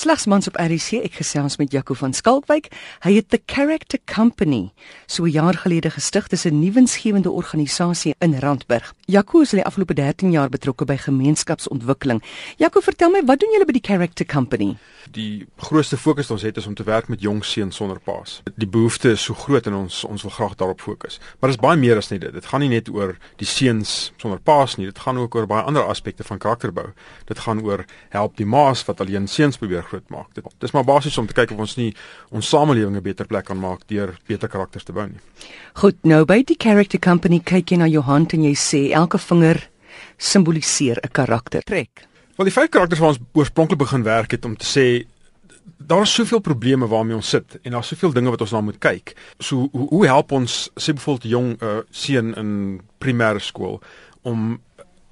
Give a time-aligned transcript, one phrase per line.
[0.00, 2.70] Slegs mans op RC ek gesels met Jaco van Skalkwyk.
[3.04, 4.70] Hy het The Character Company
[5.06, 6.28] so 'n jaar gelede gestig.
[6.28, 8.94] Dit is 'n nuwensgewende organisasie in Randburg.
[9.04, 12.22] Jaco is al die afgelope 13 jaar betrokke by gemeenskapsontwikkeling.
[12.56, 14.76] Jaco, vertel my, wat doen julle by die Character Company?
[15.10, 18.42] Die grootste fokus ons het is om te werk met jong seuns sonder paas.
[18.56, 21.18] Die behoefte is so groot en ons ons wil graag daarop fokus.
[21.40, 22.32] Maar dit is baie meer as net dit.
[22.32, 24.86] Dit gaan nie net oor die seuns sonder paas nie.
[24.86, 26.92] Dit gaan ook oor baie ander aspekte van karakterbou.
[27.24, 30.30] Dit gaan oor help die ma's wat alleen seuns probeer groot maak.
[30.36, 31.90] Dit dis maar basies om te kyk of ons nie
[32.30, 35.20] ons samelewing 'n beter plek kan maak deur beter karakters te bou nie.
[35.74, 39.18] Goed, nou by die character company kyk jy na jou hand en jy sê elke
[39.18, 39.68] vinger
[40.18, 42.06] simboliseer 'n karakter trek.
[42.36, 45.06] Wel die vyf karakters wat ons oorspronklik begin werk het om te sê
[45.76, 48.78] daar is soveel probleme waarmee ons sit en daar's soveel dinge wat ons na moet
[48.78, 49.14] kyk.
[49.38, 53.80] So hoe, hoe help ons sê byvoorbeeld jong uh, seun in primêre skool
[54.22, 54.60] om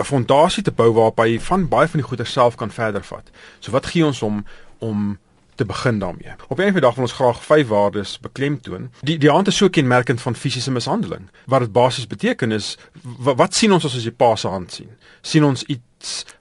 [0.00, 3.30] 'n fondasie te bou waarop hy van baie van die goeie self kan verder vat.
[3.60, 4.44] So wat gee ons om
[4.78, 5.18] om
[5.54, 6.32] te begin daarmee.
[6.48, 8.90] Op 'n eendag wil ons graag vyf waardes beklemtoon.
[9.00, 11.28] Die die hand is so kenmerkend van fisiese mishandeling.
[11.46, 14.72] Wat dit basies beteken is wat, wat sien ons as ons die pa se hand
[14.72, 14.90] sien?
[15.20, 15.80] Sien ons iets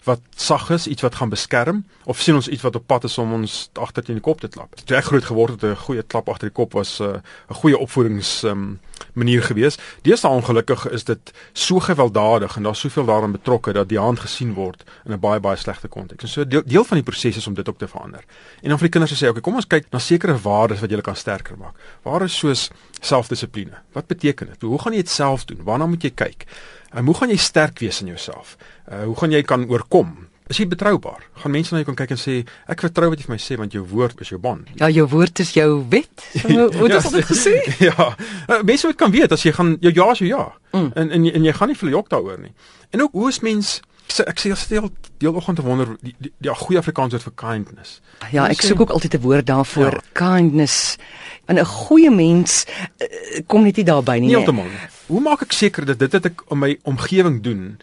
[0.03, 3.17] wat sag is, iets wat gaan beskerm of sien ons iets wat op pad is
[3.17, 4.75] om ons agter teen die kop te klap?
[4.85, 7.77] Toe ek groot geword het, 'n goeie klap agter die kop was 'n uh, goeie
[7.77, 8.79] opvoedings um,
[9.13, 9.77] manier gewees.
[10.01, 14.53] Deesdae ongelukkig is dit so gewelddadig en daar's soveel daarin betrokke dat die hand gesien
[14.53, 16.23] word in 'n baie baie slegte konteks.
[16.23, 18.23] En so deel, deel van die proses is om dit ook te verander.
[18.61, 20.89] En dan vir die kinders sê, "Oké, okay, kom ons kyk na sekere waardes wat
[20.89, 23.77] jy kan sterker maak." Waardes soos selfdissipline.
[23.93, 24.61] Wat beteken dit?
[24.61, 25.63] Hoe gaan jy dit self doen?
[25.63, 26.45] Waarna moet jy kyk?
[26.93, 28.57] En hoe gaan jy sterk wees in jouself?
[28.89, 30.15] Uh, hoe gaan jy kan oorkom?
[30.49, 31.21] Is jy betroubaar?
[31.43, 32.39] Gaan mense na jou kan kyk en sê
[32.73, 34.65] ek vertrou wat jy vir my sê want jou woord is jou bond.
[34.79, 36.23] Ja, jou woord is jou wet.
[36.47, 37.53] Hoe het jy dit gesê?
[37.89, 38.07] Ja.
[38.47, 40.47] Uh, mense moet kan weet as jy gaan jou ja is jou ja.
[40.73, 40.89] Mm.
[40.97, 42.55] En en en jy gaan nie vir jok daaroor nie.
[42.89, 43.75] En ook hoe is mens
[44.17, 47.35] ek sê stel deel oggend te wonder die die, die, die goeie Afrikaans woord vir
[47.35, 48.01] kindness.
[48.31, 49.93] Ja, ek soek ook altyd 'n woord daarvoor.
[49.93, 50.01] Ja.
[50.13, 50.97] Kindness.
[51.45, 52.65] En 'n goeie mens
[52.97, 54.29] uh, kom net nie daarby nie.
[54.29, 54.67] Heeltemal.
[55.07, 57.79] Hoe maak ek seker dat dit wat ek in my omgewing doen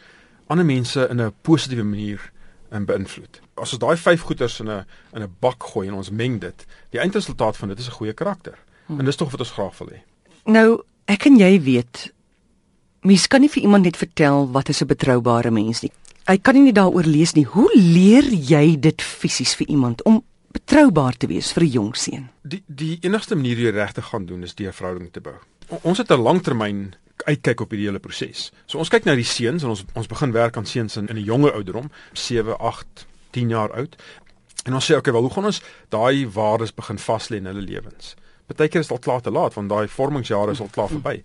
[0.46, 2.32] ander mense in 'n positiewe manier
[2.70, 3.40] en beïnvloed.
[3.54, 4.84] As ons daai vyf goeters in 'n
[5.14, 8.12] in 'n bak gooi en ons meng dit, die eindresultaat van dit is 'n goeie
[8.12, 8.58] karakter.
[8.86, 8.98] Hmm.
[8.98, 10.00] En dis tog wat ons graag wil hê.
[10.44, 12.12] Nou, ek en jy weet
[13.00, 15.92] mens kan nie vir iemand net vertel wat is 'n betroubare mens nie.
[16.26, 17.44] Hy kan nie daaroor lees nie.
[17.46, 20.24] Hoe leer jy dit fisies vir iemand om
[20.56, 22.28] betroubaar te wees vir 'n jong seun?
[22.42, 25.34] Die die enigste manier jy regtig gaan doen is deur verhouding te bou.
[25.82, 26.94] Ons het 'n langtermyn
[27.24, 28.52] uitkyk op hierdie hele proses.
[28.66, 31.16] So ons kyk na die seuns en ons ons begin werk aan seuns in in
[31.16, 33.96] 'n jonger ouderdom, 7, 8, 10 jaar oud.
[34.64, 37.62] En ons sê okay, wel hoe gaan ons daai waardes begin vas lê in hulle
[37.62, 38.14] lewens?
[38.46, 41.22] Partykeer is dit al klaar te laat want daai vormingsjare is al klaar verby.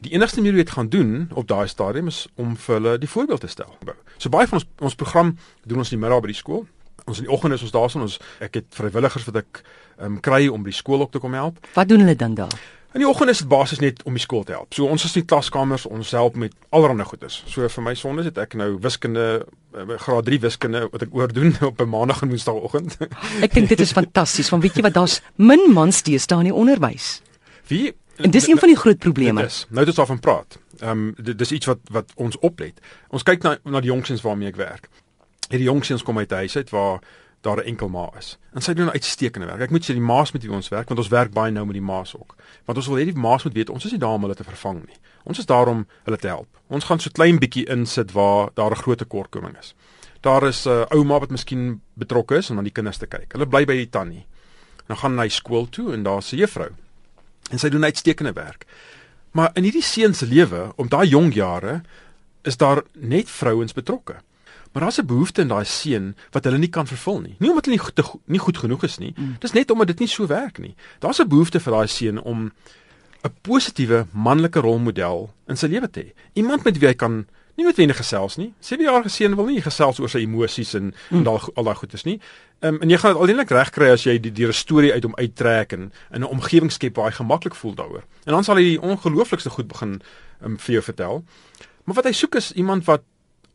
[0.00, 3.08] Die enigste manier hoe dit gaan doen op daai stadium is om vir hulle die
[3.08, 3.76] voorbeeld te stel.
[4.16, 5.34] So baie van ons ons program
[5.68, 6.66] doen ons in die middag by die skool.
[7.04, 9.62] Ons in die oggend is ons daarson ons ek het vrywilligers wat ek
[10.00, 11.60] um, kry om by die skool ook te kom help.
[11.76, 12.56] Wat doen hulle dan daar?
[12.90, 14.72] In die oggend is dit basies net om die skool te help.
[14.74, 17.42] So ons is in klaskamers, ons help met allerlei goedes.
[17.46, 21.54] So vir my sondes het ek nou wiskunde eh, graad 3 wiskunde wat ek oordoen
[21.70, 22.96] op 'n maandag en woensdagoggend.
[23.46, 26.54] ek dink dit is fantasties want weet jy wat daar's min mans steeds in die
[26.54, 27.20] onderwys.
[27.68, 29.42] Wie En dis een van die groot probleme.
[29.42, 30.58] Dis nou dit is en praat.
[30.78, 32.80] Ehm um, dit dis iets wat wat ons oplet.
[33.08, 34.88] Ons kyk na na die jongsens waarmee ek werk.
[35.48, 37.00] Hierdie jongsens kom uit 'n huis uit waar
[37.40, 38.38] daar 'n enkel ma is.
[38.52, 39.60] En sy doen uitstekende werk.
[39.60, 41.74] Ek moet sê die ma's met wie ons werk, want ons werk baie nou met
[41.74, 42.36] die ma's ook.
[42.64, 44.44] Want ons wil hê die ma's moet weet ons is nie daar om hulle te
[44.44, 44.96] vervang nie.
[45.22, 46.48] Ons is daar om hulle te help.
[46.66, 49.74] Ons gaan so klein bietjie insit waar daar 'n groot tekortkoming is.
[50.20, 53.32] Daar is 'n uh, ouma wat miskien betrokke is om aan die kinders te kyk.
[53.32, 54.26] Hulle bly by die tannie.
[54.86, 56.70] Dan gaan hy skool toe en daar's 'n juffrou.
[57.50, 58.66] En sy doen uitstekende werk.
[59.36, 61.80] Maar in hierdie seun se lewe, om daai jong jare,
[62.42, 64.16] is daar net vrouens betrokke.
[64.72, 67.36] Maar daar's 'n behoefte in daai seun wat hulle nie kan vervul nie.
[67.38, 69.14] Nie omdat hulle nie goed, nie goed genoeg is nie.
[69.16, 69.36] Mm.
[69.38, 70.74] Dis net omdat dit nie so werk nie.
[70.98, 72.52] Daar's 'n behoefte vir daai seun om
[73.24, 76.12] 'n positiewe manlike rolmodel in sy lewe te hê.
[76.32, 77.26] Iemand met wie hy kan
[77.60, 78.48] nie noodwendig gesels nie.
[78.64, 81.20] Sê wie jaar geseën wil nie gesels oor sy emosies en, mm.
[81.20, 82.18] en daal al daai goedes nie.
[82.60, 85.16] Ehm um, en jy gaan dit alleenlik regkry as jy die die storie uit hom
[85.20, 88.04] uittrek en in 'n omgewing skep waar hy gemaklik voel daaroor.
[88.24, 90.00] En dan sal hy die ongelooflikste goed begin
[90.42, 91.24] um, vir jou vertel.
[91.84, 93.02] Maar wat hy soek is iemand wat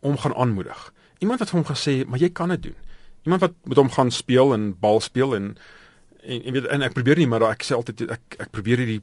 [0.02, 2.75] hom gaan aanmoedig iemand wat vir hom gesê, "Maar jy kan dit doen."
[3.24, 5.58] Iemand wat met hom gaan speel en bal speel en
[6.24, 9.01] en, en weet en ek probeer nie, maar ek sê altyd ek ek probeer hierdie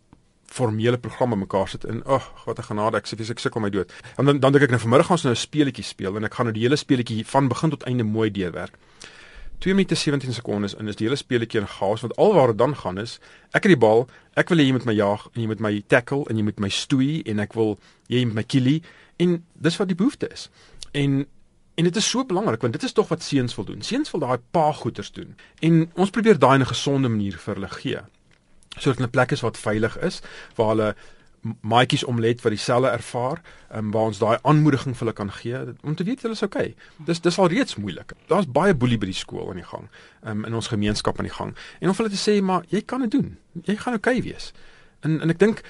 [0.53, 2.03] formele programme mekaar sit in.
[2.05, 3.93] Ag, oh, wat 'n genade, ek sê ek sukkel my dood.
[4.17, 6.35] En dan dan dink ek nou vanmiddag gaan ons nou 'n speletjie speel en ek
[6.35, 8.75] gaan nou die hele speletjie van begin tot einde mooi deurwerk.
[9.59, 12.75] 2 minute 17 sekondes en is die hele speletjie in chaos want alwaar dit dan
[12.77, 13.21] gaan is
[13.55, 15.83] ek het die bal ek wil hê jy moet my jaag en jy moet my
[15.87, 17.79] tackle en jy moet my stoei en ek wil
[18.09, 18.83] jy moet my killie
[19.23, 20.51] en dis wat die behoefte is
[20.93, 21.27] en
[21.75, 23.83] En dit is so belangrik want dit is tog wat seuns wil doen.
[23.83, 25.37] Seuns wil daai pa goeters doen.
[25.61, 28.01] En ons probeer daai in 'n gesonde manier vir hulle gee.
[28.77, 30.23] Sodat hulle 'n plek is wat veilig is,
[30.57, 30.95] waar hulle
[31.61, 33.41] maatjies omlet wat dieselfde ervaar,
[33.75, 36.75] um, waar ons daai aanmoediging vir hulle kan gee om te weet hulle is okay.
[37.07, 38.13] Dis dis al reeds moeilik.
[38.31, 39.89] Daar's baie boelie by die skool aan die gang,
[40.23, 41.57] um, in ons gemeenskap aan die gang.
[41.81, 43.37] En om hulle te sê maar jy kan dit doen.
[43.67, 44.53] Jy gaan okay wees.
[45.03, 45.65] En en ek dink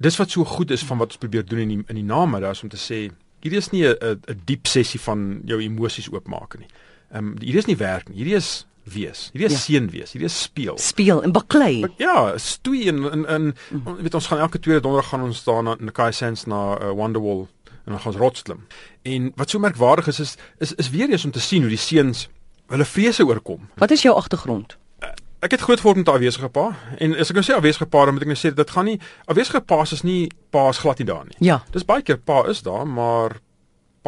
[0.00, 2.56] dis wat so goed is van wat ons probeer doen in die, in die namiddag
[2.56, 3.08] is om te sê
[3.44, 6.68] hierdie is nie 'n 'n diep sessie van jou emosies oopmaak nie.
[7.12, 8.16] Ehm um, hierdie is nie werk nie.
[8.16, 9.28] Hierdie is wees.
[9.32, 9.58] Hierdie is ja.
[9.64, 10.12] seën wees.
[10.12, 10.78] Hierdie is speel.
[10.78, 11.84] Speel en baklei.
[11.96, 13.96] Ja, stoei in in in mm.
[14.00, 16.90] weet ons gaan elke tweede donderdag gaan ons daar na in Kai Sense na uh,
[16.90, 17.46] Wonderwall
[17.84, 18.66] en dan gaan ons rotsklim.
[19.02, 21.80] En wat so merkwaardig is is is, is weer eens om te sien hoe die
[21.80, 22.28] seuns
[22.66, 23.68] hulle vrese oorkom.
[23.74, 24.76] Wat is jou agtergrond?
[25.38, 28.04] Ek het groot geword met 'n afwesige pa en as ek nou sê afwesige pa
[28.04, 30.98] dan moet ek nou sê dit gaan nie afwesige pa is nie pa is glad
[30.98, 31.36] nie daar nie.
[31.38, 31.62] Ja.
[31.70, 33.40] Dis baie keer pa is daar, maar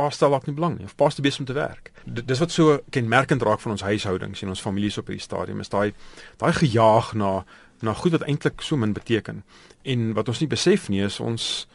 [0.00, 1.92] pa stel ook nie belang nie of pa is besig om te werk.
[2.04, 5.60] D dis wat so kenmerkend raak van ons huishoudings en ons families op hierdie stadium
[5.60, 5.92] is daai
[6.40, 7.44] daai gejaag na
[7.80, 9.42] na goed wat eintlik so min beteken.
[9.82, 11.66] En wat ons nie besef nie is ons